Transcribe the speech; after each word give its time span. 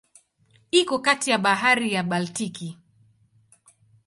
Iko 0.71 0.95
kati 1.05 1.29
ya 1.31 1.37
Bahari 1.37 1.93
ya 1.93 2.03
Baltiki. 2.03 2.77